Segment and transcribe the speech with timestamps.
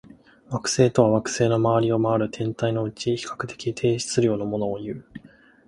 [0.49, 5.05] 惑星とは、恒星の周りを回る天体のうち、比較的低質量のものをいう。